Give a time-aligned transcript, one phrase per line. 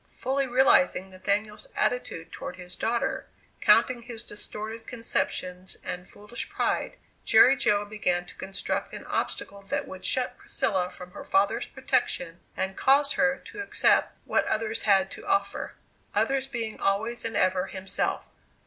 [0.13, 3.27] Fully realizing Nathaniel's attitude toward his daughter,
[3.61, 9.87] counting his distorted conceptions and foolish pride, Jerry Jo began to construct an obstacle that
[9.87, 15.11] would shut Priscilla from her father's protection and cause her to accept what others had
[15.11, 15.75] to offer
[16.15, 18.23] others, being always and ever, himself!